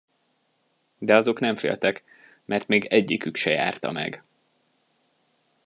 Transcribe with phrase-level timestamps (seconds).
[0.97, 2.03] De azok nem féltek,
[2.45, 4.23] mert még egyikük se járta meg.